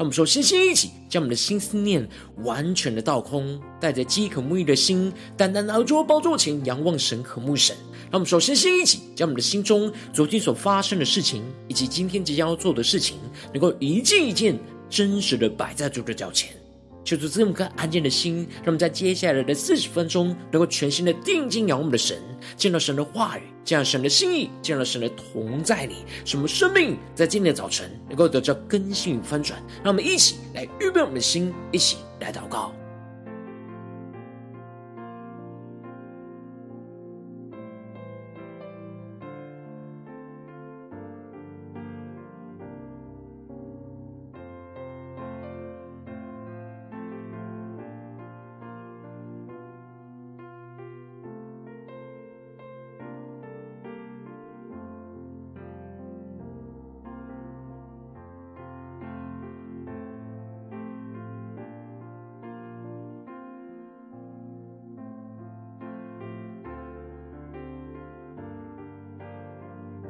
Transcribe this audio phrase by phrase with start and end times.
[0.00, 7.76] 让我们说，先先一起将我们的心思念完全的倒空，带着饥渴沐浴的心，单单来到宝座前仰望神、渴慕神。
[8.04, 13.18] 让我们说，先先一起将我们的心中昨天所发生的事情，以及今天即将要做的事情，
[13.52, 16.59] 能够一件一件真实的摆在主的脚前。
[17.10, 22.16] 求主赐我们颗安静的心，让我们在接下来的四十分钟，能够全心的定睛仰望我们的神，
[22.56, 29.60] 见到神的话语，见到神的心意，见到神的同在里，什么生命在今天的早晨能够得到更新与翻转。
[29.82, 32.72] 让我们一起来预备我们的心，一起来祷告。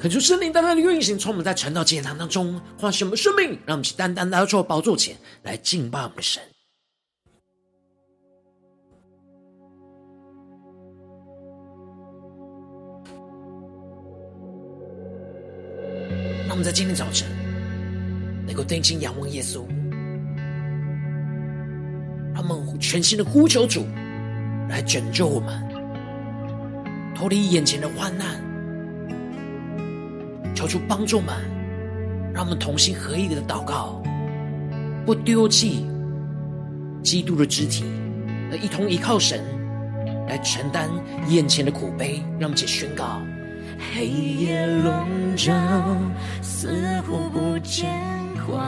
[0.00, 6.42] 恳求圣灵单单的运行，从我们在晨祷祭坛当中唤醒我们生命，让我们去单单来到主宝座前来敬拜我们的神。
[16.46, 17.28] 让我们在今天早晨
[18.46, 19.66] 能够定睛仰望耶稣，
[22.34, 23.84] 让我们全心的呼求主
[24.70, 25.62] 来拯救我们，
[27.14, 28.49] 脱离眼前的患难。
[30.60, 31.34] 求主帮助们，
[32.34, 34.02] 让我们同心合意的祷告，
[35.06, 35.86] 不丢弃
[37.02, 37.86] 基督的肢体，
[38.50, 39.42] 而一同依靠神
[40.28, 40.90] 来承担
[41.28, 42.22] 眼前的苦悲。
[42.38, 43.22] 让我们一起宣告：
[43.94, 45.54] 黑夜笼罩，
[46.42, 47.88] 似乎不见
[48.46, 48.60] 光；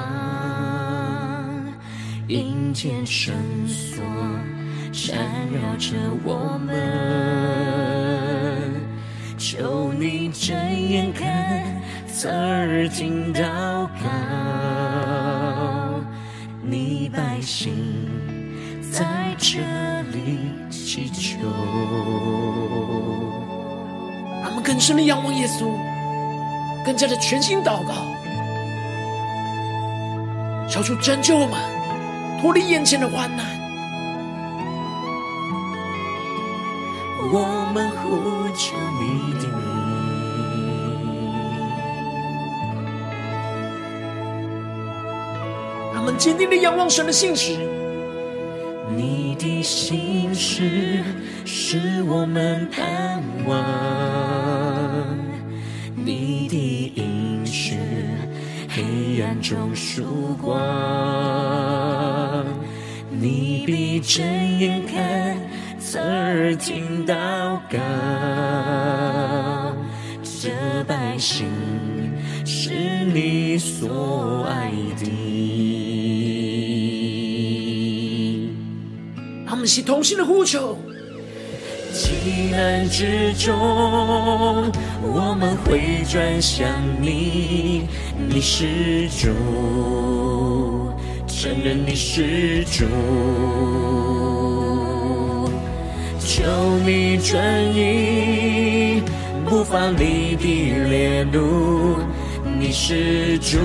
[2.26, 3.34] 阴间绳
[3.66, 4.02] 索
[4.94, 5.14] 缠
[5.52, 7.91] 绕着我们，
[9.54, 10.56] 求你睁
[10.88, 11.62] 眼看。
[12.10, 13.42] 侧耳听祷
[14.02, 14.08] 告，
[16.62, 17.74] 你百姓
[18.90, 19.58] 在这
[20.10, 20.38] 里
[20.70, 21.38] 祈求。
[24.42, 25.70] 他们更深的仰望耶稣，
[26.82, 27.92] 更加的全心祷告，
[30.66, 31.60] 求主拯救我们，
[32.40, 33.61] 脱离眼前的患难。
[37.34, 39.56] 我们呼求你的名。
[45.96, 47.56] 我们坚定的仰望神的信实，
[48.94, 51.02] 你的信实
[51.46, 53.56] 是我们盼望，
[55.94, 57.78] 你的应许
[58.68, 60.60] 黑暗中曙光，
[63.10, 64.22] 你必睁
[64.58, 65.38] 眼看，
[65.92, 67.12] 侧耳听祷
[67.70, 67.78] 告，
[70.22, 70.48] 这
[70.84, 71.46] 百姓
[72.46, 72.70] 是
[73.12, 75.04] 你所爱的。
[79.46, 80.78] 他们是同心的呼求，
[81.92, 83.52] 极难之中，
[85.02, 86.66] 我们回转向
[87.02, 87.82] 你，
[88.30, 89.28] 你是主，
[91.26, 92.86] 承认你是主，
[96.34, 96.42] 求
[96.82, 97.38] 你转
[97.76, 99.02] 移
[99.44, 101.98] 不发力的烈怒，
[102.58, 103.58] 你是主，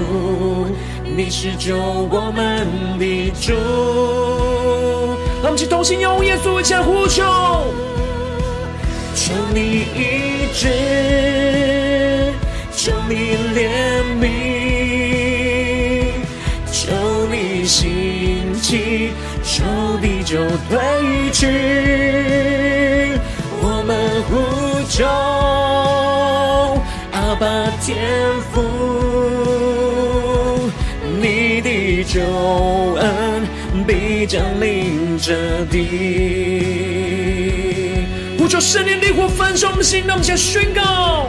[1.16, 2.68] 你是救我们
[3.00, 3.54] 的主。
[5.42, 7.24] 让我们一起同心仰望耶稣，一起来呼求，
[9.16, 9.62] 求你
[9.96, 10.68] 医治，
[12.76, 13.16] 求你
[13.56, 14.26] 怜悯，
[16.70, 16.92] 求
[17.32, 19.12] 你兴起，
[19.42, 19.64] 求
[20.02, 20.57] 地久退
[21.40, 21.46] 去。
[23.62, 24.32] 我们呼
[24.90, 25.06] 求
[27.12, 27.46] 阿爸
[27.80, 27.96] 天
[28.52, 28.56] 父，
[31.22, 32.20] 你的救
[33.00, 33.06] 恩。
[33.86, 35.78] 必将临这地，
[38.38, 41.28] 呼求圣灵烈火焚烧我们的心，让我们宣告：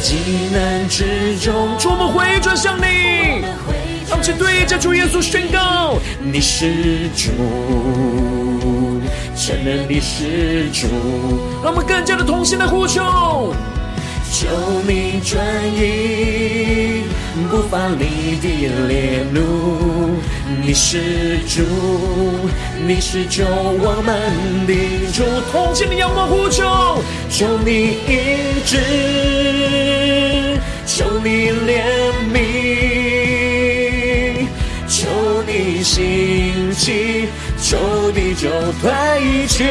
[0.00, 0.14] 急
[0.52, 3.40] 难之中，主我们回转向你，
[4.08, 6.40] 让我们对着主耶稣宣告：你。
[6.40, 7.30] 是主，
[9.50, 10.86] 承认你是主。
[11.60, 13.52] 让我们更加的同心的呼求。
[14.32, 14.46] 求
[14.86, 15.44] 你转
[15.74, 17.02] 移
[17.50, 18.46] 不发你的
[18.86, 20.20] 烈怒，
[20.64, 21.62] 你是主，
[22.86, 24.72] 你是救我们的
[25.12, 25.24] 主。
[25.50, 28.78] 同心的仰望呼求，求你医治，
[30.86, 31.82] 求你怜
[32.32, 32.69] 悯，
[35.82, 37.28] 兴起，
[37.60, 38.48] 仇敌就
[38.80, 39.64] 退去，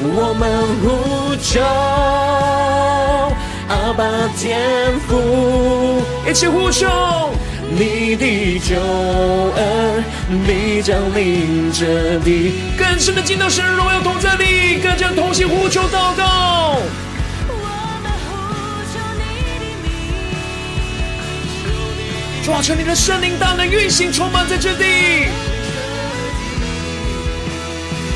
[0.00, 0.50] 我们
[0.82, 1.60] 呼求。
[3.68, 4.04] 阿爸
[4.36, 4.60] 天
[5.08, 6.86] 父，一起呼求
[7.70, 8.76] 你的救
[9.56, 10.04] 恩，
[10.46, 16.78] 必将临这地，更深的进到神荣耀同在里，更加同心呼求祷告。
[22.42, 25.28] 抓住你的圣灵大能运行，充满在这地。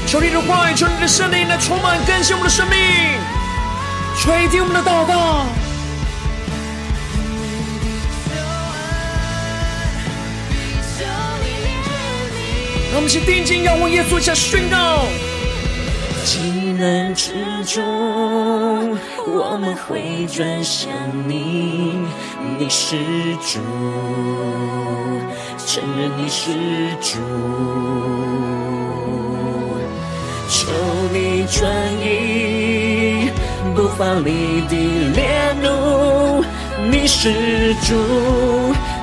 [0.04, 2.76] 求你的话语，求你的圣灵来充满更新我们的生命。
[4.18, 5.46] 垂听我们的祷告，
[12.90, 15.06] 让我们一起定睛仰望耶稣，一起宣告：
[16.78, 17.32] 难之
[17.64, 17.82] 中，
[19.26, 20.90] 我们会转向
[21.26, 21.94] 你，
[22.58, 22.96] 你是
[23.36, 23.58] 主，
[25.66, 26.50] 承认你是
[27.00, 27.18] 主，
[30.48, 30.70] 求
[31.12, 31.70] 你转
[32.02, 33.30] 移。
[33.74, 34.76] 不发力的
[35.14, 36.42] 烈怒，
[36.90, 37.94] 你是主，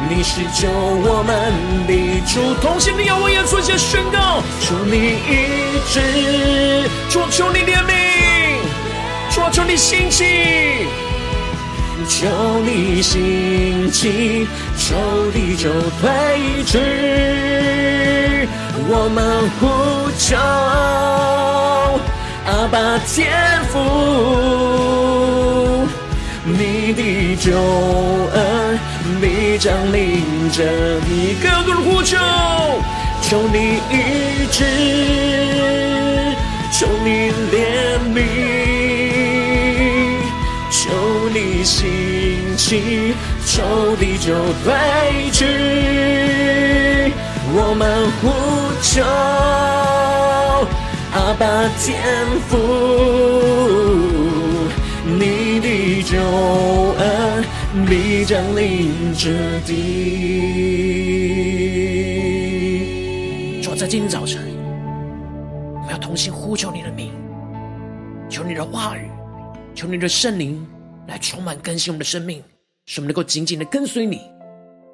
[0.10, 1.54] 你是救我们
[1.86, 1.94] 的
[2.26, 2.54] 主。
[2.62, 6.00] 同心的仰望耶稣，先宣告：求你医治，
[7.10, 7.92] 主求你怜悯，
[9.30, 10.88] 主求你兴起，
[12.08, 12.28] 求
[12.64, 14.48] 你兴起，
[14.78, 14.96] 求
[15.32, 15.70] 地久
[16.00, 16.80] 退去，
[18.88, 20.38] 我们呼求。
[22.46, 23.32] 阿爸天
[23.72, 23.80] 父，
[26.46, 27.58] 你的救
[28.34, 28.78] 恩
[29.22, 32.18] 必将临这地，更多人呼求，
[33.22, 34.66] 求你医治，
[36.74, 37.56] 求你怜
[38.14, 38.18] 悯，
[40.70, 40.82] 求
[41.34, 43.14] 你兴起，
[43.46, 44.34] 求地久
[44.66, 44.74] 退
[45.32, 45.46] 去，
[47.56, 48.24] 我们呼
[48.82, 49.02] 求。
[51.16, 51.46] 阿爸
[51.80, 51.94] 天
[52.50, 52.52] 父，
[55.06, 57.44] 你的救恩
[57.86, 59.74] 必将临这地。
[63.62, 64.42] 主在今天早晨，
[65.76, 67.12] 我们要同心呼求你的名，
[68.30, 69.10] 求你的话语，
[69.76, 70.66] 求你的圣灵
[71.08, 72.42] 来充满更新我们的生命，
[72.86, 74.22] 使我们能够紧紧的跟随你，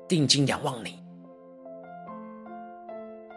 [0.07, 0.95] 定睛仰望你。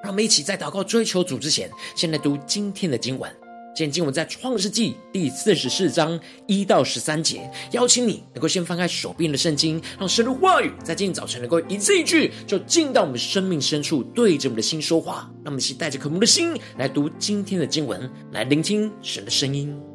[0.03, 3.31] 让我们一起在祷告追求主之前，先来读今天的经文。
[3.75, 7.51] 今天经文在创世纪第四十四章一到十三节。
[7.71, 15.31] 邀请你能够先翻开手边的圣经，让神的话语在今天早晨能够一字一句，就进到我们生命深处，对着我们的心说话。
[15.43, 19.92] 让我们一起带着渴慕的心来读今天的经文，来聆听神的声音。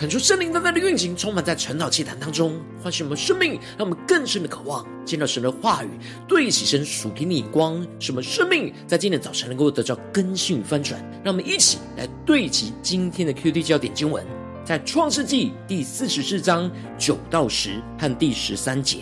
[0.00, 4.82] 恳求圣灵在那的运行，充满在晨祷祭坛当中，唤醒我们生命，让我们更深的渴望。
[5.04, 5.90] 见到神的话语，
[6.26, 10.98] 对齐神属天的眼光，使我们生命在今天早晨能够得到更新与翻转。
[11.22, 14.24] 让我们一起来对齐今天的 Q D 焦点经文，
[14.64, 19.00] 在创世纪第四十四章九到十和第十三节：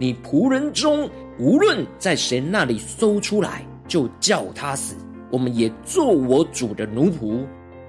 [0.00, 1.08] 你仆人中
[1.38, 4.96] 无论在谁那里搜出来，就叫他死，
[5.30, 7.46] 我们也做我主的奴仆。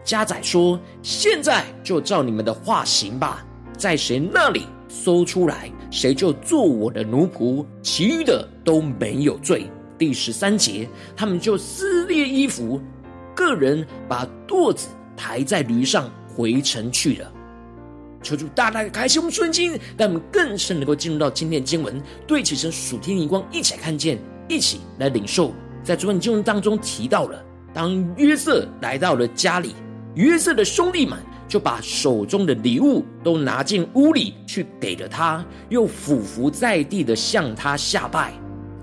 [0.10, 3.46] 加宰说：“现在就照你们的话行吧，
[3.78, 12.82] 在谁那里搜出来，谁就做我的奴仆，其余的都没有罪。”第十三节，他们就撕裂衣服，
[13.36, 17.32] 个人把垛子抬在驴上回城去了。
[18.24, 25.54] 求主大大的开启我们瞬间，让我们更深能够进入到今天的经文，对起神属天的光，一起来看见，一起来领受。
[25.84, 29.76] 在昨天经文当中提到了，当约瑟来到了家里。
[30.16, 38.34] 约瑟的兄弟们就把手中的礼物都拿进屋里去给了他，又俯伏在地的向他下拜。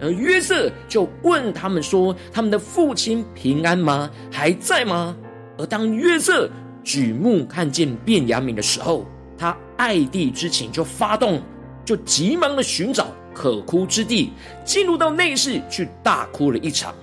[0.00, 4.10] 而约瑟就问他们说：“他们的父亲平安吗？
[4.30, 5.16] 还在吗？”
[5.58, 6.50] 而当约瑟
[6.84, 9.06] 举目看见便雅悯的时候，
[9.38, 11.40] 他爱弟之情就发动，
[11.84, 14.32] 就急忙的寻找可哭之地，
[14.64, 16.94] 进入到内室去大哭了一场。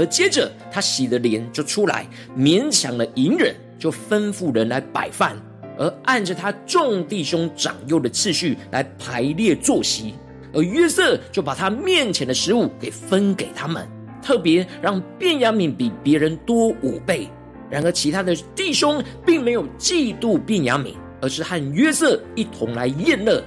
[0.00, 5.36] 而接着，他洗了脸就出来，勉强了隐忍，就吩咐人来摆饭，
[5.76, 10.14] 而按着他众弟兄长幼的次序来排列坐席。
[10.54, 13.86] 而约瑟就把他面前的食物给分给他们，
[14.22, 17.28] 特别让便雅悯比别人多五倍。
[17.68, 23.44] 然而，其他的弟兄并没有嫉妒便雅悯，而是和约瑟一同来宴乐。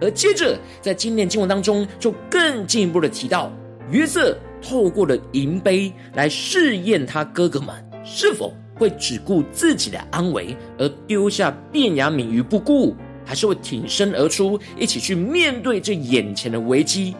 [0.00, 3.52] 而接着，在今年经文当中，就更进一步的提到
[3.90, 4.38] 约瑟。
[4.68, 7.68] 透过了银杯来试验他哥哥们
[8.04, 17.14] 是否会只顾自己的安危，而丢下便雅悯于不顾，还是会挺身而出，一起去面对这眼前的危机。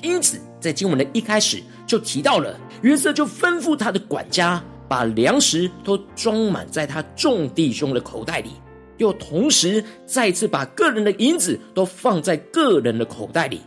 [0.00, 8.50] 因此，在经文的一开始就提到了约瑟就吩咐他的管家把粮食都装满在他众弟兄的口袋里，
[8.96, 13.60] 又同时再次把个人的银子都放在个人的口袋里，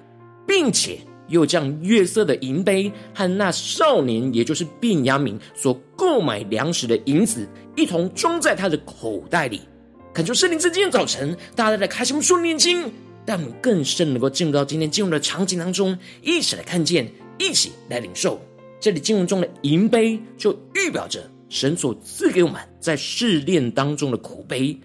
[0.47, 1.00] 并且。
[1.27, 9.62] 又将约瑟的银杯和那少年，也就是便雅悯所购买粮食的银子，一同装在他的口袋里。
[10.13, 12.91] 恳求圣灵在今天早晨，大家在开什么书念经，
[13.25, 18.39] 让我们更深能够进入到今天进入的场景当中，一起来看见，一起来领受。
[18.79, 24.77] 这里经文中的银杯，就预表着神所赐给我们在试炼当中的苦杯。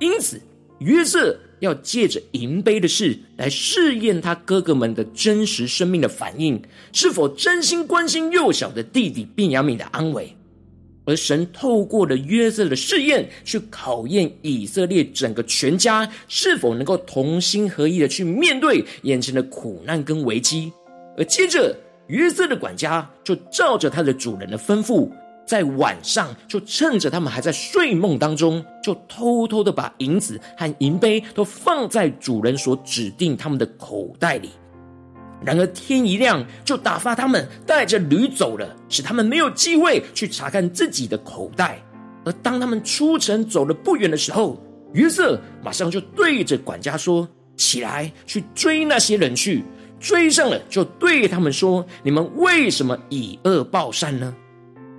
[0.00, 0.40] 因此，
[0.80, 1.38] 约瑟。
[1.64, 10.36] 要借着银杯的事来试验他哥哥们的真实生命的反应，是否真心关心幼小的弟弟便雅悯的安危。
[11.06, 20.72] 而神透过了约瑟的试验，去考验以色列整个全家是否能够同心合意的去面对眼前的苦难跟危机。
[21.16, 25.10] 而接着，约瑟的管家就照着他的主人的吩咐。
[25.46, 34.50] 在晚上，就趁着他们还在睡梦当中，就偷偷的把银子和银杯都放在主人所指定他们的口袋里。
[35.44, 41.78] 然而天一亮，就打发他们带着驴走了，使他们没有机会去查看自己的口袋。
[42.24, 44.58] 而当他们出城走了不远的时候，
[44.94, 49.62] 约瑟马上就对着管家说：“起来，去追那些人去。”
[50.00, 54.34] 追上了，就对他们说：“你们为什么以恶报善呢？”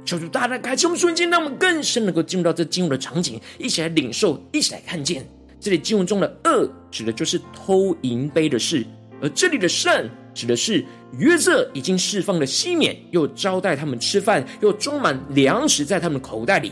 [0.05, 5.27] 求主大大开启我们瞬间，让我们更深能够进入到这经文的场景，一起来领受，一起来看见。
[5.59, 8.83] 这里经文中的恶，指的就是偷银杯的事；
[9.19, 10.85] 而这里的善，指的是
[11.17, 16.71] 约瑟已经释放了西缅，又招待他们吃饭，又装满粮食在他们口袋里。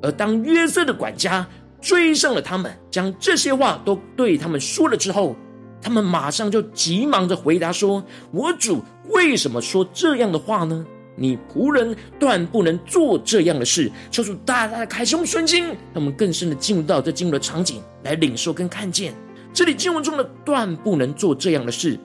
[0.00, 1.46] 而当约瑟的管家
[1.82, 5.36] 追上了他们，将这些话都对他们说了之后，
[5.82, 8.02] 他们马上就急忙的回答说
[8.32, 10.86] ：“我主为什么说这样的话呢？”
[11.18, 19.12] 你仆人断不能做这样的事，求主大大的开胸顺经，让我们更深的进入到这进入的场景来领受跟看见。
[19.52, 21.98] 这里经文中的断不能做这样的事，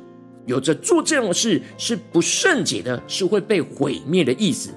[0.48, 4.72] 有着做这样的事是不圣洁的，是会被毁灭的意思。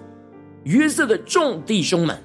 [0.64, 2.21] 约瑟的众弟兄们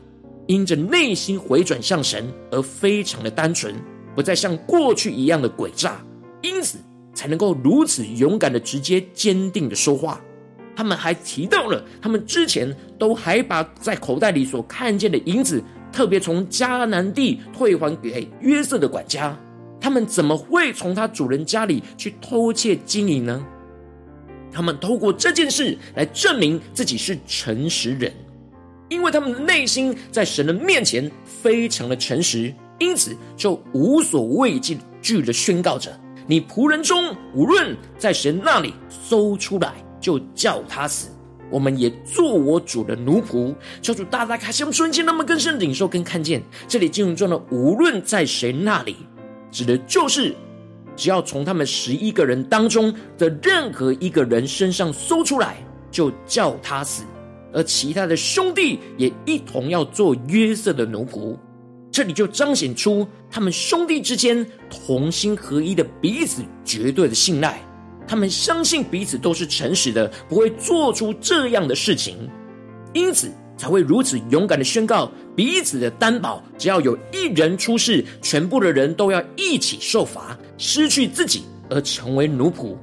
[0.48, 3.74] 因着内心回转向神而非常的单纯，
[4.16, 6.04] 不再像过去一样的诡诈，
[6.42, 6.80] 因此
[7.14, 10.20] 才能够如此勇敢的直接坚定的说话。
[10.76, 19.38] 他们还提到了，他们之前都还把在口袋里所看见的银子，特别从迦南地退还给约瑟的管家。
[19.80, 23.44] 他们怎么会从他主人家里去偷窃金银呢？
[24.52, 28.12] 他们透过这件事来证明自己是诚实人。
[28.90, 35.98] 因为他们的内心在神的面前非常的诚实，因此就无所畏惧的宣告着：
[36.28, 41.08] 你仆人中无论在神那里搜出来，就叫他死。
[41.50, 43.54] 我们也做我主的奴仆。
[43.82, 46.42] 求主大大开启我们瞬间，那么更深领受跟看见。
[46.68, 48.96] 这里经文中的“无论在谁那里”，
[49.52, 50.34] 指的就是
[50.96, 55.58] 只要从他们十一个人当中的任何一个人身上搜出来，
[55.92, 57.04] 就叫他死。
[57.54, 61.38] 而其他的兄弟也一同要做约瑟的奴仆。
[61.92, 67.62] 这里就彰显出他们兄弟之间同心合一的彼此绝对的信赖。
[68.12, 72.30] 他们相信彼此都是诚实的，不会做出这样的事情，
[72.92, 76.44] 因此才会如此勇敢的宣告彼此的担保。
[76.58, 82.76] 只要有一人出事，全部的人都要一起受罚，失去自己而成为奴仆。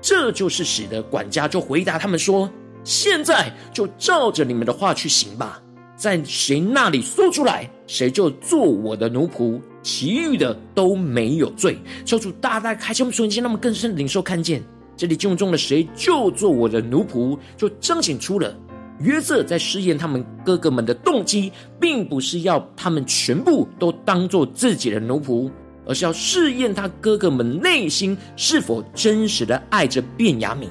[0.00, 2.50] 这就是使得管家就回答他们说
[2.82, 5.60] ：“现在就照着你们的话去行吧，
[5.94, 14.62] 在谁那里说出来，谁就做我的奴仆。”其余的都没有罪，求主大大开启我们瞬间，那么更深的领受看见，
[14.94, 18.54] 这里经文中的谁就做我的奴仆，就彰显出了
[19.00, 25.50] 约瑟在试验他们哥哥们的动机，并不是要他们全部都当做自己的奴仆，
[25.86, 30.66] 而是要试验他哥哥们内心是否真实的爱着便雅悯，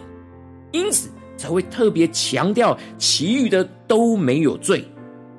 [0.72, 4.86] 因此才会特别强调其余的都没有罪。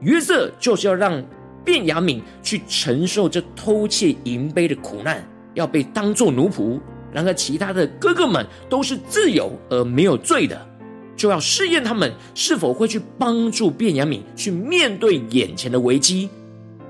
[0.00, 1.24] 约瑟就是要让。
[1.68, 6.81] 便雅悯去承受这偷窃银杯的苦难，要被当作奴仆。
[7.12, 10.66] 然而，其他的哥哥们都是自由而没有罪的，
[11.14, 16.31] 就要试验他们是否会去帮助便雅悯去面对眼前的危机。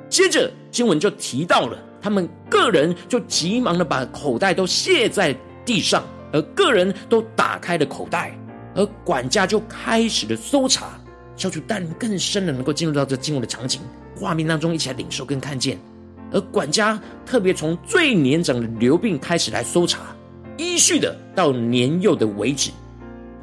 [0.09, 8.39] 接着，经文就提到了他们个人就急忙的把口袋都卸在地上，而个人都打开了口袋，
[8.77, 11.01] 而管家就开始了搜查。
[11.37, 13.81] 求主带更深的能够进入到这经文的场景
[14.19, 15.79] 画面当中，一起来领受跟看见。
[16.31, 20.15] 而管家特别从最年长的流病开始来搜查，
[20.59, 22.71] 依序的到年幼的为止。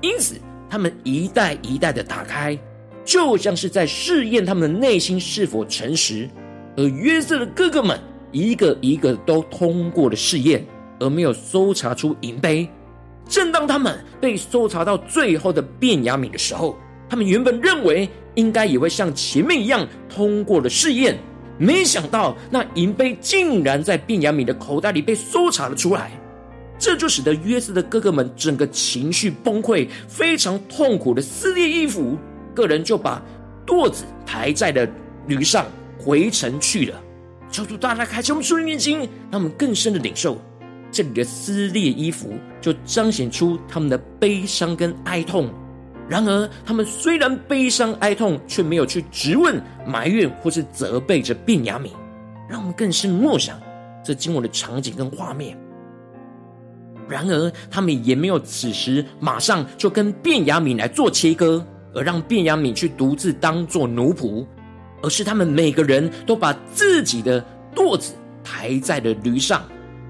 [0.01, 0.35] 因此，
[0.69, 2.55] 他们一代一代的打开，
[3.03, 6.29] 就像是在试验他们的内心是否诚实。
[6.77, 7.99] 而约瑟的哥哥们
[8.31, 10.63] 一个一个都通过了试验，
[10.99, 12.69] 而没有搜查出银杯。
[13.27, 16.77] 正当他们被搜查到最后的便雅悯的时候，
[17.09, 21.17] 他们原本认为应该也会像前面一样通过了试验，
[21.57, 26.11] 没想到那银杯竟然在便雅悯的口袋里被搜查了出来，
[26.77, 32.17] 这就使得约瑟的哥哥们整个情绪崩溃，非常痛苦的撕裂衣服，
[32.53, 33.21] 个人就把
[33.65, 34.87] 垛子抬在了
[35.27, 35.65] 驴上
[35.97, 37.01] 回城去了。
[37.51, 38.99] 求主大大开启我们属灵眼睛，
[39.31, 40.37] 让我们更深的领受
[40.91, 45.49] 这里的撕裂衣服，就彰显出他们的悲伤跟哀痛。
[46.07, 51.89] 然而，他们虽然悲伤哀痛，却没有去质问、埋怨或是责备着便雅悯，
[52.47, 53.59] 让我们更深默想
[54.03, 55.57] 这经文的场景跟画面。
[57.09, 64.45] 然而，他们也没有此时马上就跟便雅悯来做切割，而让便雅悯去独自当做奴仆，
[65.01, 67.43] 而是他们每个人都把自己的
[67.75, 68.13] 垛子
[68.43, 69.63] 抬在了驴上。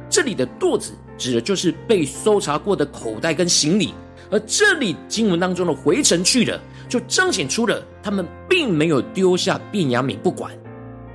[0.10, 3.94] 这里的垛子指的就是被搜查过的口袋跟行李。
[4.32, 6.60] 而这里经文当中的回城去了，
[6.90, 10.52] 就彰显出了他们并没有丢下便雅悯不管，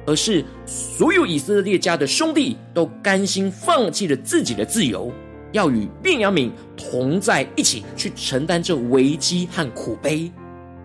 [0.07, 5.13] 而是所有以色列家的兄弟都甘心放弃了自己的自由，
[5.53, 10.31] 要与便雅悯同在一起去承担这危机和苦悲，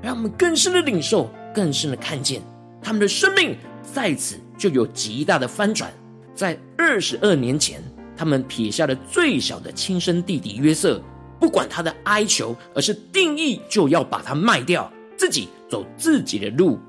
[0.02, 2.42] 让我们更深的领受，更深的看见
[2.82, 5.92] 他们的生命在此就有极大的翻转。
[6.34, 7.82] 在二十二年前，
[8.18, 11.02] 他们撇下了最小的亲生弟弟约瑟。
[11.46, 16.80] 不管他的哀求，而是定义就要把他卖掉，自己走自己的路。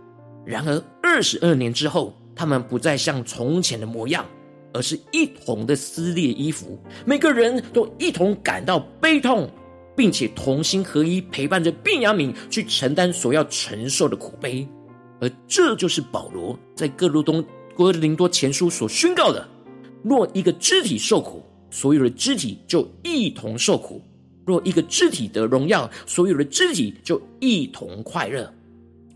[0.46, 4.24] 然而二十二年之后，他们不再像从前的模样，
[4.72, 9.46] 而是一同的撕裂衣服，每个人都一同感到悲痛，
[9.94, 14.66] 并且同心合一，陪伴着便雅敏去承担所要承受的苦悲。
[15.20, 17.44] 而这就是保罗在各路东
[17.76, 19.46] 哥林多前书所宣告的：
[20.02, 24.00] 若一个肢体受苦，所有的肢体就一同受苦。
[24.46, 28.50] 若一个肢体得荣耀，所有的肢体就一同快乐。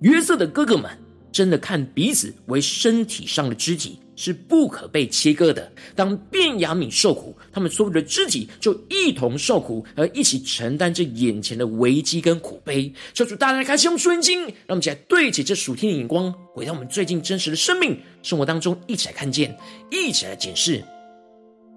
[0.00, 0.90] 约瑟的哥哥们
[1.30, 5.70] 真的看彼此为身体上的肢体，是不可被切割的。
[5.94, 12.92] 当便雅悯受苦，他们所有的肢体就一同受苦，而一起承担这眼前的危机跟苦悲。
[13.14, 19.56] 求主大家开启我们属灵眼睛，让我们一起来对起这属天的眼光，回到我们最近真实的生命生活当中，一起来看见，
[19.92, 20.82] 一起来检视。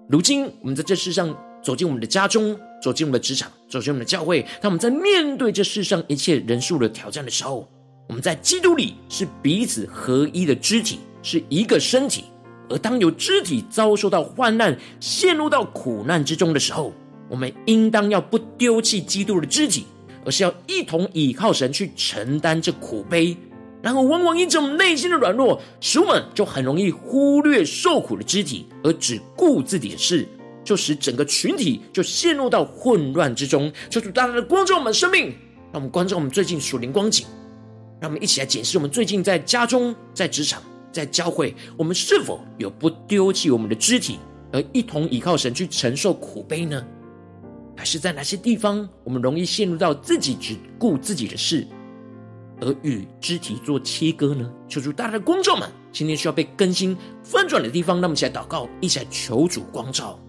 [0.08, 1.32] 如今我们在这世上。
[1.64, 4.42] 走进我们的家中，走进我们的职场，走进我们的教会。
[4.60, 7.66] 当我们在面对这世上一切人数的挑战的时候，
[8.10, 12.24] 我们在基督里是彼此合一的肢体，是一个身体。
[12.68, 16.92] 而当有肢体遭受到患难、陷入到苦难之中的时候，
[17.30, 19.86] 我们应当要不丢弃基督的肢体，
[20.26, 23.34] 而是要一同倚靠神去承担这苦悲。
[23.80, 30.28] 然后，往往因着我们内心的软弱，使我们就很容易忽略受苦的肢体，而只顾自己的事，
[30.64, 33.72] 就使整个群体就陷入到混乱之中。
[33.90, 35.26] 求主大大的光照我们生命，
[35.72, 37.26] 让我们关照我们最近属灵光景。
[38.00, 44.18] 让我们一起来检视我们最近在家中、在职场、在教会，我们是否有不丢弃我们的肢体，
[44.52, 46.84] 而一同倚靠神去承受苦悲呢？
[47.76, 51.66] 还是在哪些地方，我们容易陷入到自己只顾自己的事，
[52.60, 54.50] 而与肢体做切割呢？
[54.68, 60.20] 求主大大的光照们，今天需要被更新翻转的地方，让我们一起来祷告，一起来求主光照。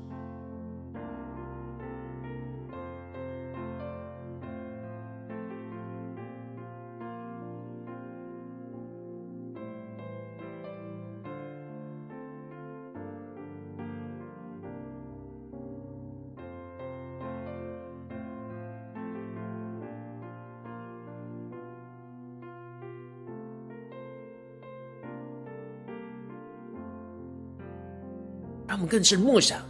[28.75, 29.61] 让我们更深默想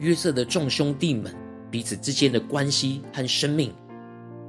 [0.00, 1.32] 约瑟的众兄弟们
[1.70, 3.72] 彼此之间的关系和生命，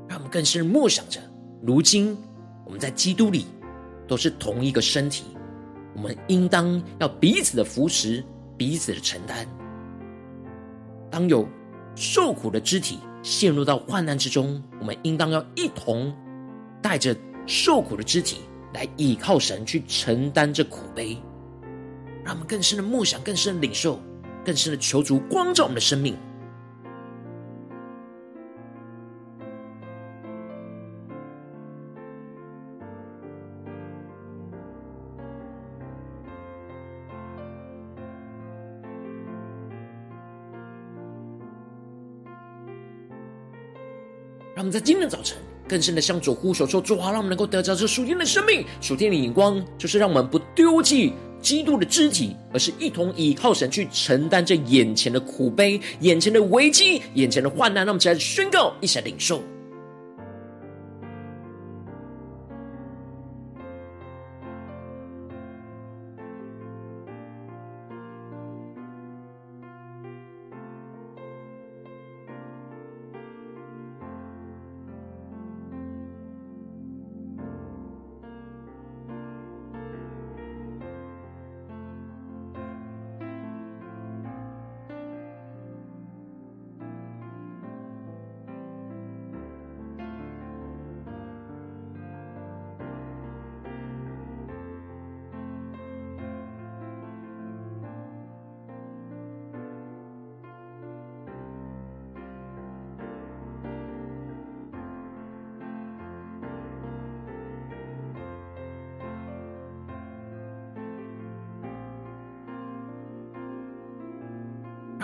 [0.08, 1.21] 让我们更深默想着，
[1.62, 2.17] 如今
[2.65, 3.45] 我们在基督里
[4.08, 5.25] 都是同一个身体，
[5.95, 8.25] 我们应当要彼此的扶持，
[8.58, 9.45] 彼此的承担。
[11.12, 11.47] 当有
[11.95, 16.12] 受苦的肢体陷入到患难之中，我们应当要一同
[16.82, 18.38] 带着受苦的肢体
[18.73, 21.15] 来倚靠神，去承担这苦悲。
[22.30, 24.00] 让我们更深的梦想，更深的领受，
[24.46, 26.15] 更深的求主光照我们的生命。
[44.54, 45.36] 让我们在今天早晨，
[45.68, 57.86] 更深的向主呼求说：“主啊，让我们能够得着这属天的生命，属天的眼光，就是让我们不丢弃。”基督的肢体，而是一同倚靠神去承担这眼前的苦悲、眼前的危机、眼前的患难。
[57.86, 59.41] 让我们起来宣告，一起来领受。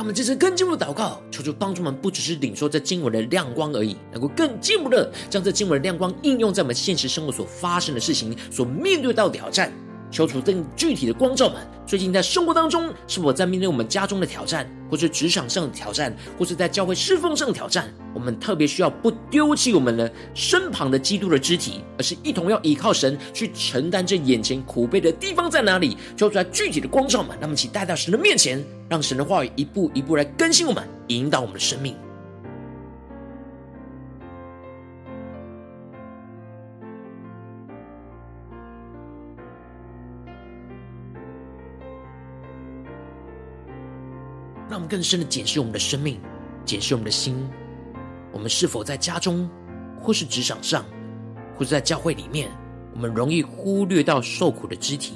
[0.05, 9.73] 我们这次更进一步祷告，求主帮助我们，不只是领受这经文的亮光而已，能够更进一步的将这经文的亮光应用在我们现实生活所发生的事情，所面对到的挑战。
[10.11, 17.91] 求主更具体的光照们，最近在生活当中，是否在面对我们家中的挑战，或是职场上的挑战，或是在教会侍奉上的挑战？
[18.25, 25.95] 我们特别需要不丢弃我们的身旁的基督的肢体，而是一同要依靠神去承担这眼前苦悲的地方在哪里？
[26.17, 31.95] 求主来具体的光照们，让我们一起带到神的面前，让神的话语一步一步来更新我们，引导我们的生命。
[44.67, 46.19] 让我们更深的检视我们的生命，
[46.65, 47.47] 检视我们的心，
[48.35, 49.49] 我们是否在家中，
[49.97, 50.83] 或是职场上，
[51.55, 52.51] 或是在教会里面，
[52.93, 55.13] 我们容易忽略到受苦的肢体，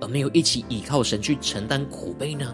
[0.00, 2.52] 而没有一起倚靠神去承担苦悲呢？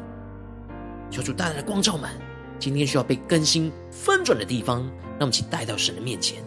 [1.11, 2.11] 求主大大的光照们，
[2.59, 4.83] 今天需要被更新翻转的地方，
[5.19, 6.45] 让我们一起带到神的面前。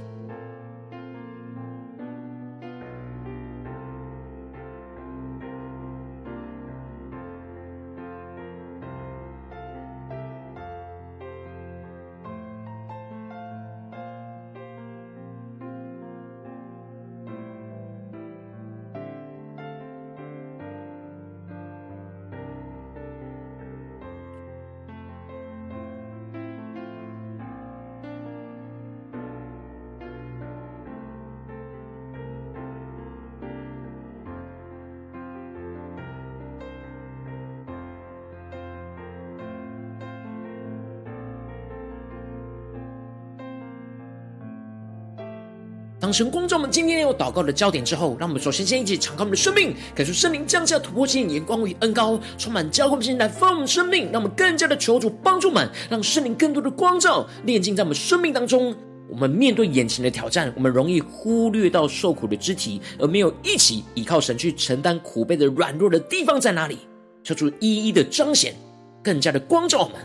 [46.11, 58.75] 当神光照我们今天有祷告的焦点之后，让我们首先先一起敞开我们的生命，感受圣灵降下突破性眼光与恩膏，充满交灌性来丰盛生命，让我们更加的求主帮助们，让圣灵更多的光照炼净在我们生命当中。
[59.09, 66.79] 我们面对眼前的挑战，我们容易忽略到受苦的肢体，而没有一起依靠神去承担苦悲的软弱的地方在哪里？
[67.23, 68.53] 求主一一的彰显，
[69.01, 69.95] 更加的光照我们，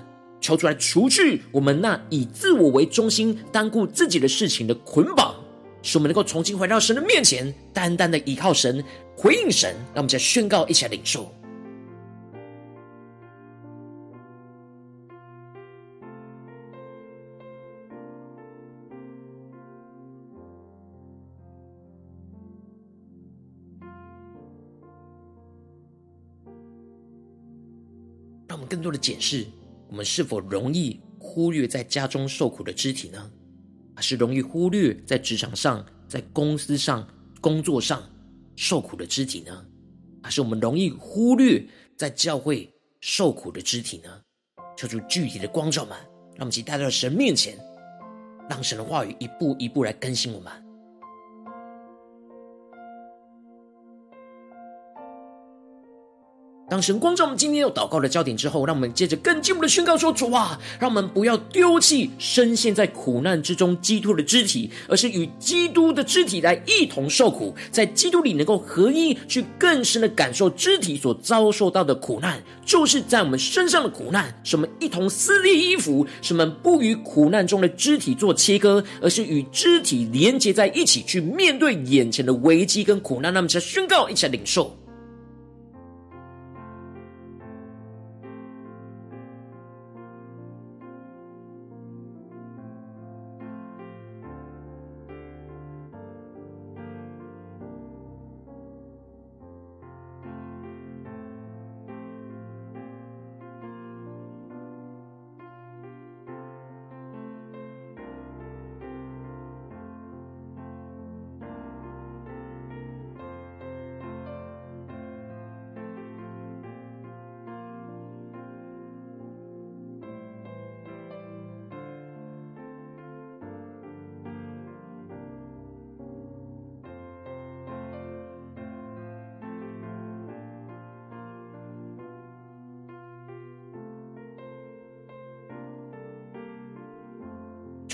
[0.41, 5.35] 求主来除去我们那以自我为中心、单顾自己的事情的捆绑。
[5.87, 8.83] 使我们能够重新回到神的面前，单单的依靠神，
[9.17, 9.73] 回应神。
[9.95, 11.33] 让我们再宣告，一起来领受。
[28.49, 29.47] 让我们更多的检视，
[29.89, 33.31] 我们是否容易忽略在家中受苦的肢体呢？
[33.97, 37.09] 还是容易忽略在职场上、在公司上、
[37.41, 38.03] 工作上
[38.55, 39.67] 受苦的肢体呢？
[40.23, 41.65] 还是我们容易忽略
[41.97, 44.11] 在教会受苦的肢体呢？
[44.77, 45.97] 求出具体的光照们，
[46.35, 47.57] 让我们一起带到神面前，
[48.51, 50.66] 让神的话语一步一步来更新我们。
[56.69, 74.35] 当神光照我们今天有祷告的焦点之后，让我们接着更进一步的宣告说：“主啊，让我们不要丢弃深陷在苦难之中基督的肢体，而是与基督的肢体来一同受苦，在基督里能够合一，去更深的感受肢体所遭受到的苦难，就是在我们身上的苦难。
[74.43, 83.33] 什么一同撕裂衣服，什么不与苦难中的肢体做切割，而是与肢体连接在一起，去面对眼前的危机跟苦难。
[83.33, 84.77] 那么，才宣告，一起来领受。”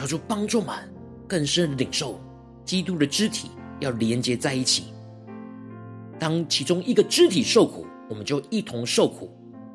[0.02, 0.76] 求主帮助们
[1.28, 2.20] 更深领受
[2.64, 4.92] 基督的肢体要连接在一起。
[6.18, 9.28] 当其中一个肢体受苦，我们就一同受苦；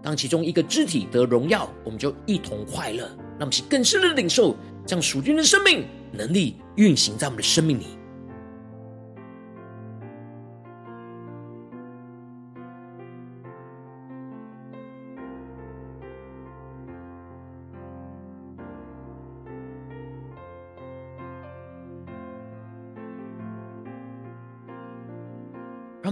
[0.04, 3.04] 当其中一个肢体得荣耀，我们就一同快乐。
[3.40, 7.97] 让我们更深的领受，将属天的生命能力运行在我们的生命里。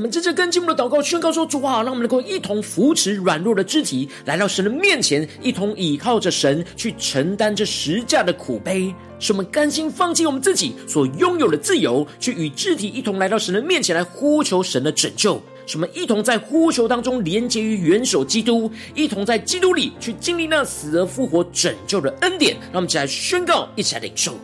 [0.06, 15.41] 们真正跟进我们的祷告，宣告说：“主啊，让我们能够一同扶持软弱的肢体，来到神的面前，一同倚靠着神去承担这十架的苦悲，使我们甘心放弃我们自己所拥有的自由，去与肢体一同来到神的面前来呼求神的拯救。
[15.68, 22.56] 使我们一同在呼求当中连接于元首基督，一同在基督里去经历那死而复活拯救的恩典。
[22.72, 24.38] 让我们一起来宣告，一起来领受。”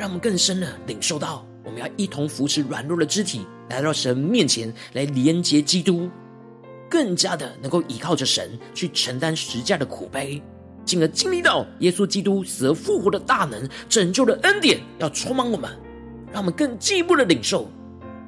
[0.00, 6.08] 让我们更深的领受到，我们要一同扶持软弱的肢体，来到神面前来连接基督，
[6.88, 10.42] 更加的能够依靠着神去承担十架的苦悲，
[10.86, 15.70] 进而经历到耶稣基督死而复活的大能、拯救的恩典，要充满我们，
[16.32, 17.70] 让我们更进一步的领受，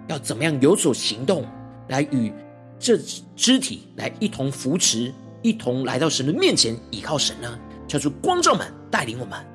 [0.09, 1.43] 要怎么样有所行动，
[1.89, 2.31] 来与
[2.79, 2.99] 这
[3.35, 7.59] 肢体来一同扶持，一同来到神的面前依靠神呢？
[7.89, 9.52] 求主光照们带领我们。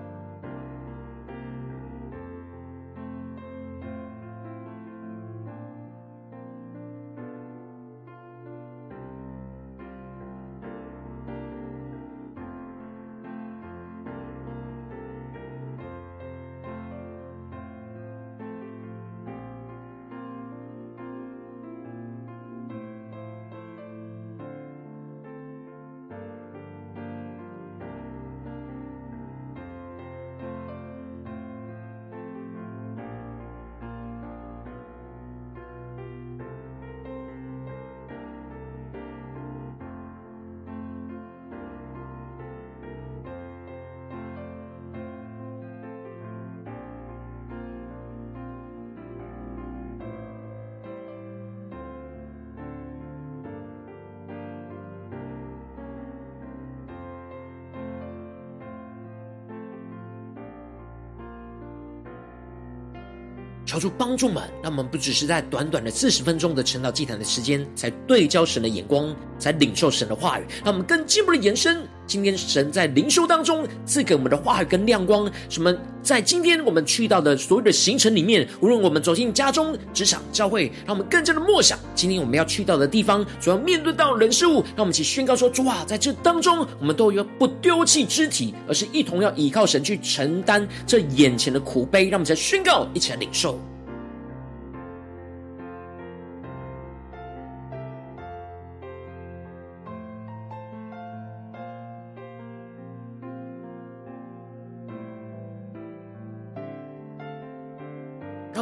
[63.98, 71.88] 帮助们，让我们不只是在短短的四十分钟的晨祷祭坛的时间，才对焦神的眼光，才领受神的话语，让我们更进一步的延伸。
[72.08, 93.60] 今天神在灵修当中赐给我们的话语跟亮光，什么在今天我们去到的所有的行程里面，无论我们走进家中、职场、教会，让我们更加的默想今天我们要去到的地方，主要面对到人事物，让我们一起宣告说：主啊，在这当中，我们都有不丢弃肢体，而是一同要依靠神去承担这眼前的苦悲，让我们再宣告，一起来领受。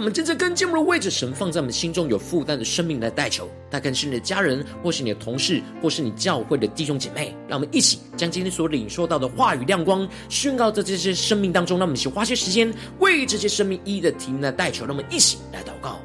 [0.06, 7.36] 我们真正跟进一步的位置，神放在我们心中有负担的生命来代求，那更是你的家人，或是你的同事，或是你教会的弟兄姐妹。
[7.48, 11.80] 让我们一起将今天所领受到的话语亮光宣告在这些生命当中。
[11.80, 14.86] 让我们一起花些时间为这些生命一一的提名来代求。
[14.86, 16.00] 让我们一起来祷告。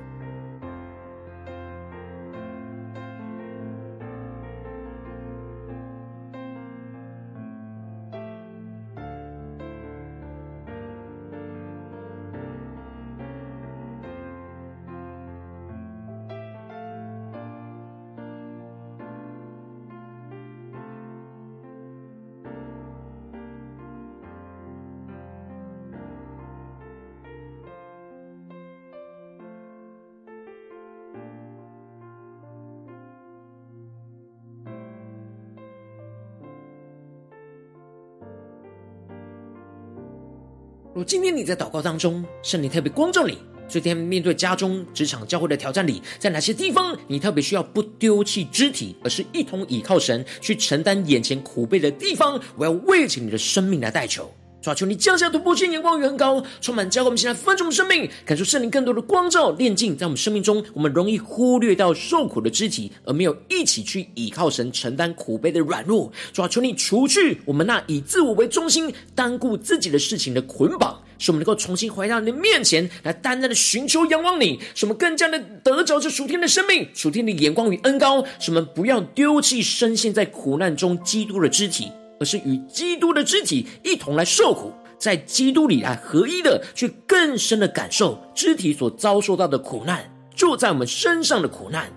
[41.05, 54.31] 今天你在祷告当中，圣灵特别光照你，今天面对家中、职场、教会的挑战里，在哪些地方你特别需要不丢弃肢体，而是一同倚靠神去承担眼前苦悲的地方，我要为着你的生命来代求。
[54.63, 66.13] 主啊，求你降下突破性眼光与恩膏，充满教会我们现在分盛我们生命，感受圣灵更多的光照炼净，在我们生命中，我们容易忽略到受苦的肢体，而没有一起去倚靠神承担苦悲的软弱。
[66.33, 81.91] 主啊，求你除去我们那以自我为中心、单顾自己的事情的捆绑，使我们能够重新回到你的面前来，单单的寻求仰望你，使我们更加的得着这属天的生命、属天的眼光与恩膏，使我们不要丢弃深陷在苦难中基督的肢体。
[82.21, 90.05] 而是与基督的肢体一同来受苦，在基督里来合一的，去更深的感受肢体所遭受到的苦难，
[90.35, 91.91] 就在我们身上的苦难，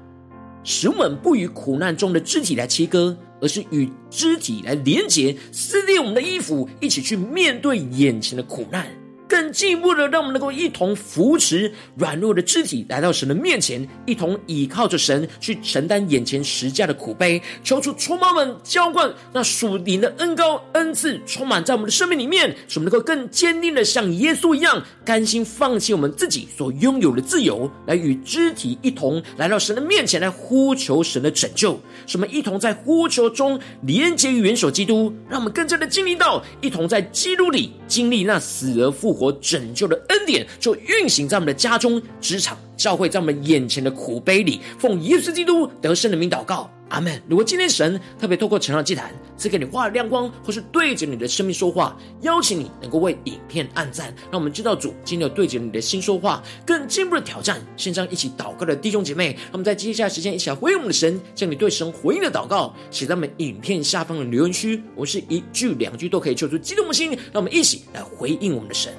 [0.63, 8.87] 使我们不与苦难中的肢体来切割，而是与肢体来连结，撕裂我们的衣服，一起去面对眼前的苦难。
[9.33, 17.41] 更进一步的，让我们能够一同扶持软弱的肢体来到神的面前，一同倚靠着神去承担眼前十架的苦悲。
[17.63, 31.79] 求主充满们浇灌那属灵的恩膏恩赐，充满在我们的生命里面，使我们能够更坚定的像耶稣一样，甘心放弃我们自己所拥有的自由，来与肢体一同来到神的面前，来呼求神的拯救。
[32.05, 46.69] 使我们一同在呼求中连接于元首基督，让我们更加的经历到一同在基督里经历那死而复活我拯救的恩典，就运行在我们的家中、职场、教会，在我们眼前的苦悲里，奉耶稣基督得胜的名祷告。
[46.89, 47.19] 阿门。
[47.27, 57.59] 如果今天神特别透过晨祷祭坛赐给你话语亮光，或是对着你的生命说话，邀请你能够为影片按赞，让我们知道主今天有对着你的心说话，更进一步的挑战。
[57.77, 64.83] 线上一起祷告的弟兄姐妹，让我们在接下来时间一起来回应我们的神，将你对神回应的祷告写在我们影片下方的留言区。
[64.95, 68.93] 我是一句两句都可以求出激动的心，让我们一起来回应我们的神。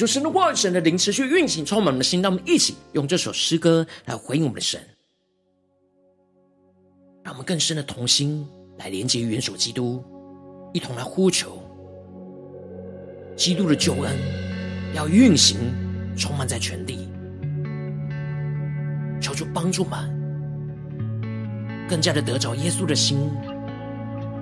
[0.00, 2.22] 求神的话、神的灵持续运行，充满我们的心。
[2.22, 4.80] 让我们一起用这首诗歌来回应我们的神，
[7.22, 8.48] 让我们更深的同心
[8.78, 10.02] 来连接元首基督，
[10.72, 11.62] 一同来呼求
[13.36, 14.16] 基督的救恩
[14.94, 15.58] 要运行，
[16.16, 17.06] 充满在全地。
[19.20, 20.08] 求主帮助们，
[21.86, 23.18] 更加的得着耶稣的心，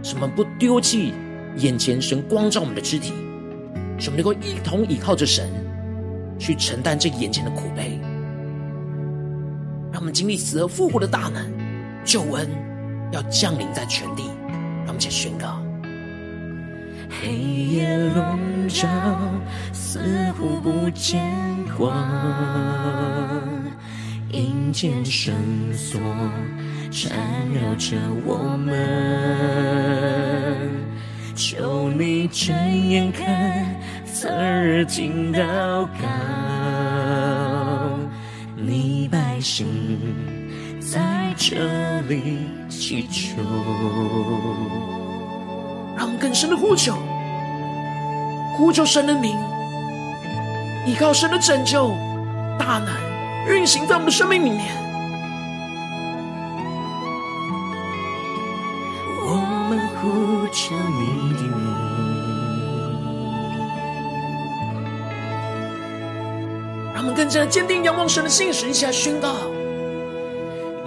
[0.05, 1.13] 使我们不丢弃
[1.57, 3.13] 眼前神光照我们的肢体。
[3.99, 5.51] 使我们能够一同倚靠着神，
[6.39, 7.99] 去承担这眼前的苦悲，
[9.91, 11.53] 让我们经历死而复活的大能，
[12.05, 12.49] 救恩
[13.11, 14.25] 要降临在全地。
[14.87, 15.61] 让我们一起宣告：
[17.21, 18.39] 黑夜笼
[18.69, 18.89] 罩，
[19.73, 20.01] 似
[20.39, 21.21] 乎不见
[21.77, 21.93] 光，
[24.31, 25.35] 阴间绳
[25.75, 26.01] 索
[26.91, 27.11] 缠
[27.53, 28.77] 绕着我们，
[31.35, 32.57] 求你睁
[32.89, 33.78] 眼看。
[34.21, 35.39] 侧耳听祷
[35.87, 36.09] 告，
[38.57, 39.65] 你百姓
[40.81, 43.41] 在这里祈求。
[45.97, 46.99] 让我们更深的呼求，
[48.57, 49.37] 呼求神的名，
[50.85, 51.93] 依靠神的拯救，
[52.59, 52.89] 大能
[53.55, 54.65] 运行在我们的生命里面。
[59.29, 59.37] 我
[59.71, 61.98] 们呼求你的名，
[66.99, 69.37] 让我们更加坚定仰望神的信实，一起来宣告。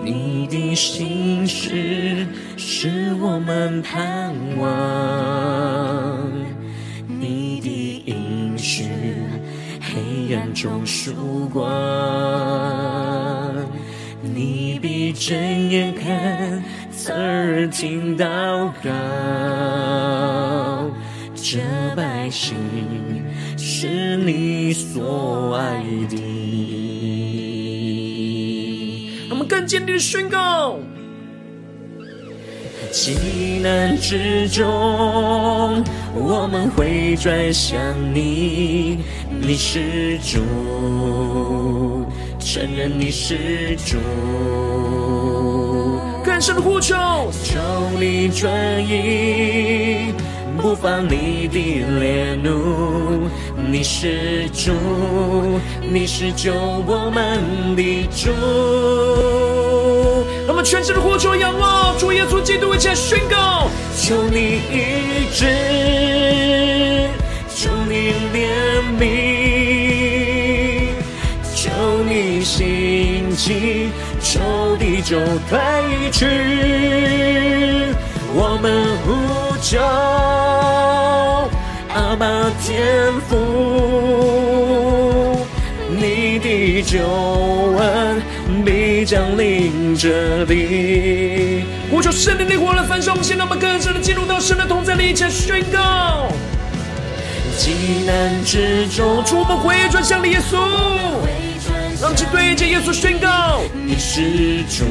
[0.03, 6.29] 你的信实是我们盼望，
[7.07, 8.89] 你的应许
[9.79, 11.71] 黑暗中曙光，
[14.21, 18.91] 你闭着眼看，侧耳听祷告，
[21.33, 21.59] 这
[21.95, 22.53] 百姓
[23.81, 26.15] 是你所爱的。
[29.31, 30.77] 我们更坚定的宣告，
[32.91, 37.75] 急难之中，我们会转向
[38.13, 38.99] 你，
[39.41, 40.37] 你是主，
[42.37, 43.97] 承认你是主，
[46.23, 46.95] 更深的呼求，
[47.43, 47.59] 求
[47.99, 48.53] 你转
[48.87, 50.13] 意，
[50.57, 54.71] 不发你的烈怒，你是主，
[55.81, 58.29] 你是救我们的主。
[60.45, 65.45] 让我们全身的呼求仰望主耶稣基督，一切宣告：求你医治，
[67.55, 68.47] 求你怜
[68.99, 69.01] 悯，
[71.55, 71.71] 求
[72.07, 73.89] 你兴起，
[74.21, 74.39] 求
[74.77, 75.17] 地久
[75.49, 75.59] 退
[76.11, 76.25] 去。
[78.33, 79.09] 我们呼
[79.61, 79.79] 求
[81.93, 82.25] 阿爸
[82.61, 83.35] 天父，
[85.89, 86.99] 你的救
[87.77, 88.21] 恩。
[88.63, 96.27] 必降临这里，呼求圣灵的火来焚烧，现在我们更深的进入到神的同在里，一起宣告。
[97.57, 100.57] 极难之中，主，我们回转向你，耶稣，
[101.99, 104.85] 让其对着耶稣宣告：你是主，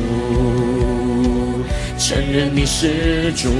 [2.01, 3.51] 承认你是主，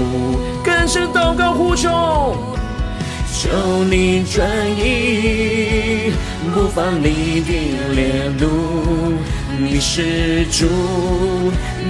[0.65, 1.91] 更深祷告呼求。
[3.33, 6.11] 求你转意，
[6.55, 7.53] 不放你的
[7.95, 9.19] 烈怒。
[9.59, 10.67] 你是主，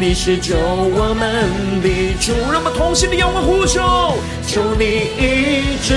[0.00, 1.88] 你是救我们的
[2.20, 2.32] 主。
[2.50, 5.94] 让我们同心的仰望呼求，求你医治，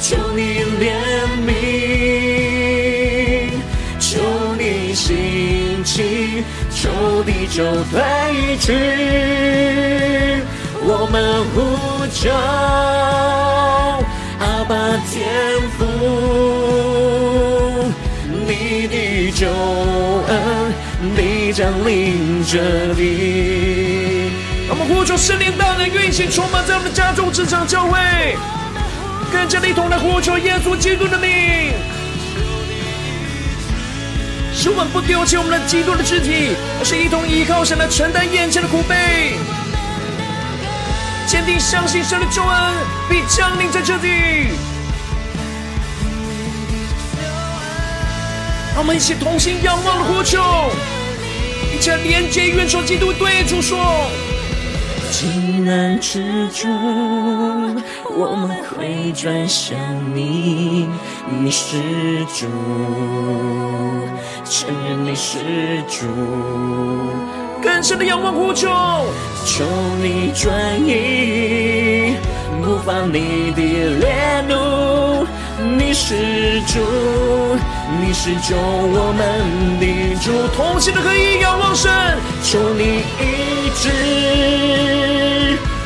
[0.00, 0.92] 求你怜
[6.00, 8.72] 起，求地久退去。
[10.82, 11.60] 我们呼
[12.14, 12.30] 求
[14.40, 14.74] 阿爸
[15.10, 15.28] 天
[15.76, 15.84] 父，
[18.46, 19.46] 你的救
[20.26, 20.72] 恩
[21.14, 22.58] 必降临这
[22.94, 24.30] 里。
[24.70, 27.98] 我们呼求圣灵大能运行，充满在我们家中、职场、教会，
[29.30, 31.28] 更加的一同来呼求耶稣基督的名，
[34.62, 39.38] 使我们不丢弃我们的基督的肢体，而是一同依靠神来承担眼前的苦悲。
[41.26, 42.74] 坚定相信神的救恩
[43.08, 44.48] 必降临在这里，
[48.74, 50.70] 让我们一起同心仰望的呼求，
[51.74, 54.10] 一起来连接元首基督，对主说：
[55.10, 56.70] 情难之中，
[58.16, 59.76] 我们会转向
[60.14, 60.88] 你，
[61.28, 61.76] 你是
[62.26, 62.46] 主，
[64.44, 66.06] 承认你是主。
[67.60, 68.68] 更深的仰望呼求，
[69.44, 69.64] 求
[70.00, 72.14] 你转移，
[72.62, 73.60] 不发你的
[73.98, 74.99] 烈怒。
[75.78, 76.78] 你是主，
[78.00, 79.84] 你是救我们的
[80.22, 80.48] 主。
[80.56, 81.90] 同心的合一仰望神，
[82.42, 83.88] 求你医治，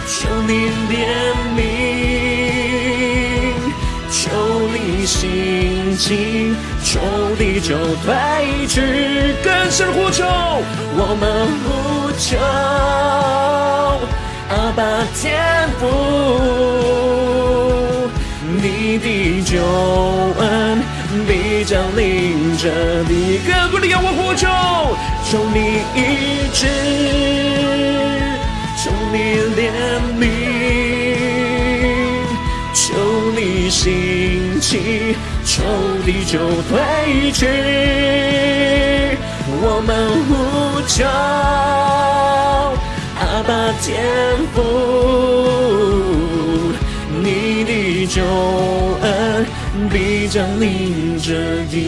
[0.07, 0.93] 求你怜
[1.57, 1.59] 悯，
[4.11, 4.23] 求
[4.73, 6.55] 你兴起。
[6.85, 7.01] 求
[7.37, 8.81] 地久退去，
[9.43, 10.25] 更深呼求，
[10.97, 11.25] 我们
[11.65, 11.67] 呼
[12.19, 12.39] 求
[14.51, 14.81] 阿爸
[15.17, 15.83] 天父，
[18.95, 19.59] 你的救
[20.39, 20.81] 恩
[21.27, 23.41] 必降临这里。
[23.45, 24.47] 更多的仰望呼求，
[25.29, 26.01] 求你医
[26.53, 26.67] 治，
[28.79, 29.17] 求你
[29.57, 29.73] 怜
[30.21, 30.23] 悯，
[32.73, 32.95] 求
[33.35, 35.17] 你兴起。
[35.45, 35.63] 求
[36.07, 36.39] 地久
[36.69, 36.81] 退
[37.33, 37.47] 去，
[39.61, 39.91] 我们
[40.29, 40.31] 呼
[40.87, 41.05] 求
[43.19, 43.51] 阿爸
[43.83, 43.93] 天
[44.55, 44.63] 父，
[48.05, 49.47] 你的救恩
[49.91, 51.81] 必将临这地。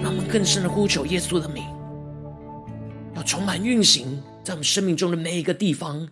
[0.00, 1.64] 让我们更深的呼求耶稣的名，
[3.16, 6.08] 要充满运行在我们生命中的每一个地方，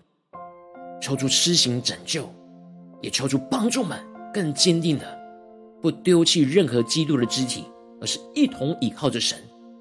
[1.00, 2.28] 求主施行拯救，
[3.00, 3.96] 也求主帮助们
[4.34, 5.16] 更坚定的
[5.80, 7.64] 不丢弃任何基督的肢体，
[8.00, 9.38] 而是一同倚靠着神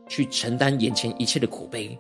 [0.08, 1.98] 去承担眼前一切的苦悲。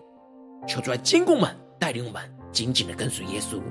[0.68, 2.22] 求主来坚固们，带领我们
[2.52, 3.62] 紧紧的跟随耶稣。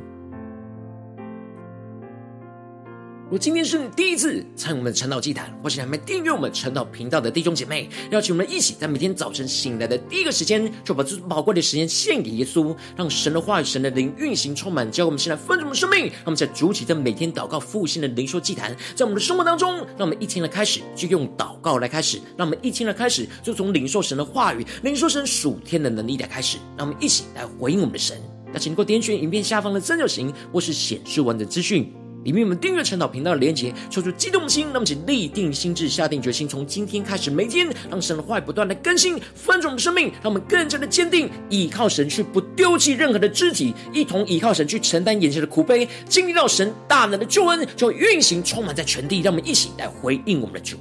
[3.25, 16.07] 如果今天是你第一次参与我们的晨祷祭坛，或是还没订阅我们晨祷频道的弟兄姐妹，邀请我们一起在每天早晨醒来的第一个时间，就把这宝贵的时间献给耶稣，让神的话语、神的灵运行充满，教我们现在分盛的生命。
[16.07, 28.19] 让我们在主起的每天祷告复兴的灵修祭坛，在我们的生活当中，让我们一天的开始就用祷告来开始，让我们一天的开始就从领受神的话语、领受神属天的能力来开始，让我们一起来回应我们的神。
[28.59, 31.93] 请能够点选影片下方的三角形，或是显示完整资讯。
[32.25, 49.21] 里面我们订阅陈祷频道的连结，抽出激动的心，那么请立定心智，下定决心，从今天开始，每天让神的话不断的更新翻转我们的生命，让我们更加的坚定，依靠神去不丢弃任何的肢体，一同依靠神去承担眼前的苦悲，经历到神大能的救恩，就会运行充满在全地。
[49.21, 50.77] 让我们一起来回应我们的主。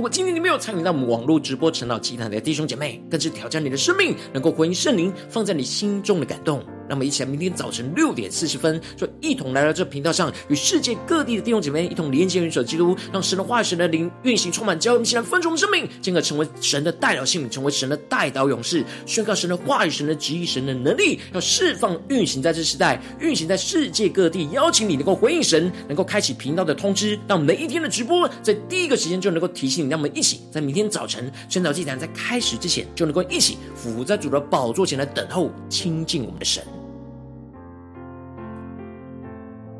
[0.00, 6.64] 如果今天你没有参与到我们网络直播晨祷祭坛的弟兄姐妹，更是挑战你的生命，能够回应圣灵放在你心中的感动。
[6.90, 24.50] 那么一起来，明天早晨六点四十分，就一同来到这频道上，与世界各地的弟兄姐妹一同连接、元首基督，让神的话语、神的灵运行充满，教我们起来分盛我们生命，进而成为神的代表性命，成为神的代祷勇士，宣告神的话语、神的旨意、神的能力，要释放、运行在这时代，运行在世界各地。
[24.50, 29.90] 邀请你能够回应神，能够开启频道的通知，让我们每一天的直播在第一个时间就能够提醒你。
[29.90, 36.62] 让我们一起在明天早晨晨祷祭坛在开始之前，就能够一起俯伏在主的宝座前来等候亲近我们的神。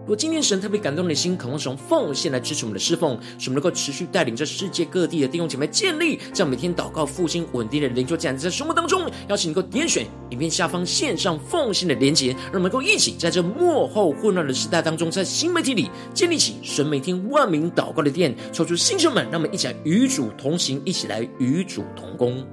[0.01, 22.44] 如果今天神特别感动你的心，渴望使用奉献来支持我们的侍奉，使我们能够持续带领着世界各地的弟兄姐妹建立这样每天祷告复兴稳定的灵修祭坛，在生活当中，邀请你能够点选影片下方线上奉献的连结，让我们能够一起在这幕后混乱的时代当中，在新媒体里建立起神每天万名祷告的殿，抽出新生们，让我们一起来与主同行，一起来与主同工。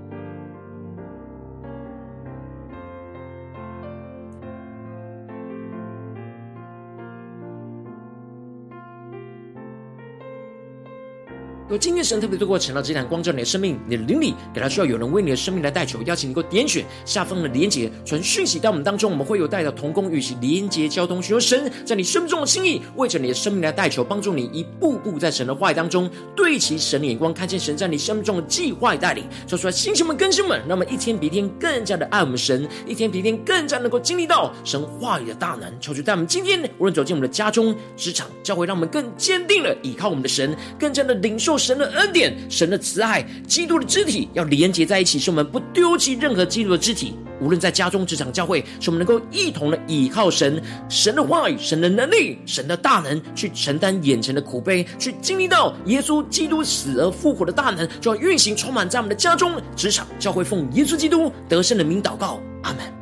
[11.69, 35.69] 有今天神特别透过晨祷祭坛光照你的生命，你的灵里给他需要有人为你的生命来代求，邀请你能够点选下方的连结，传讯息到我们当中，我们会有带到同工与其连结交通，寻求神在你生命中的心意，为着你的生命来代求，帮助你一步步在神的话语当中对齐神的眼光，看见神在你生命中的计划带领，说出来，星星们、更新们，让我们一天比一天更加的爱我们神，一天比一天更加能够经历到神话语的大能。
[35.81, 41.56] 求主带我们今天无论走进我们的家中、职场、教会，让我们更坚定了依靠我们的神，更加的领受。
[41.57, 47.15] 神的恩典，神的慈爱，基督的肢体要连结在一起，使我们不丢弃任何基督的肢体。
[47.39, 62.39] 无论在家中、职场、教会，使我们能够一同的倚靠神，神的话语、神的能力、神的大能，去承担眼前的苦悲，去经历到耶稣基督死而复活的大能，就要运行充满在我们的家中、职场、教会，奉耶稣基督得胜的名祷告。
[62.63, 62.96] 阿门